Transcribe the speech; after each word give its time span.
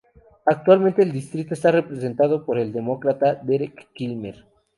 Actualmente 0.47 1.03
el 1.03 1.11
distrito 1.11 1.53
está 1.53 1.69
representado 1.69 2.43
por 2.43 2.57
el 2.57 2.73
Demócrata 2.73 3.35
Derek 3.35 3.89
Kilmer. 3.93 4.45